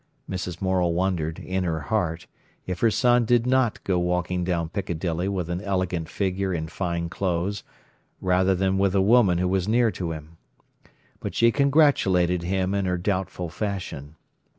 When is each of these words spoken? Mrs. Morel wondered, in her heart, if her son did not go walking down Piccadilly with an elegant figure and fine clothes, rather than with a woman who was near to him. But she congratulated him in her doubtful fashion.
Mrs. 0.27 0.63
Morel 0.63 0.93
wondered, 0.95 1.37
in 1.37 1.63
her 1.63 1.79
heart, 1.81 2.25
if 2.65 2.79
her 2.79 2.89
son 2.89 3.23
did 3.23 3.45
not 3.45 3.83
go 3.83 3.99
walking 3.99 4.43
down 4.43 4.69
Piccadilly 4.69 5.27
with 5.27 5.47
an 5.47 5.61
elegant 5.61 6.09
figure 6.09 6.51
and 6.53 6.71
fine 6.71 7.07
clothes, 7.07 7.61
rather 8.19 8.55
than 8.55 8.79
with 8.79 8.95
a 8.95 8.99
woman 9.01 9.37
who 9.37 9.47
was 9.47 9.67
near 9.67 9.91
to 9.91 10.11
him. 10.11 10.37
But 11.19 11.35
she 11.35 11.51
congratulated 11.51 12.41
him 12.41 12.73
in 12.73 12.85
her 12.85 12.97
doubtful 12.97 13.49
fashion. 13.49 14.15